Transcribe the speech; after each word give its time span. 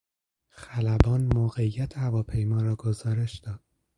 خلبان 0.49 1.29
موقعیت 1.33 1.97
هواپیما 1.97 2.61
را 2.61 2.75
گزارش 2.75 3.37
داد. 3.39 3.59